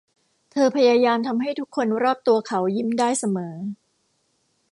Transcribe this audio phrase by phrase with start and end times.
[0.51, 3.55] เธอพยายามทำให้ทุกคนรอบตัวเขายิ้มได้เสมอ